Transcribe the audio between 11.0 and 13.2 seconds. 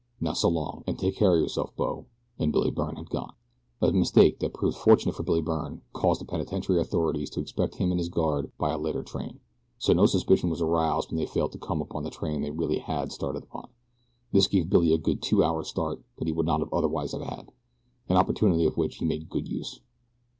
when they failed to come upon the train they really had